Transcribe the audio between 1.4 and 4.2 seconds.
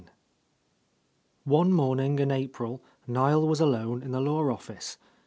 O NE morning in April Niel was alone in the